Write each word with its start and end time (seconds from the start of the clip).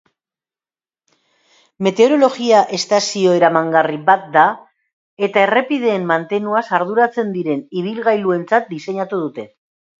Meteorologia-estazio 1.87 3.35
eramangarri 3.41 4.01
bat 4.09 4.25
da 4.37 4.47
eta 5.29 5.45
errepideen 5.51 6.11
mantenuaz 6.15 6.67
arduratzen 6.81 7.33
diren 7.39 7.65
ibilgailuentzat 7.85 8.77
diseinatu 8.77 9.25
dute. 9.25 9.51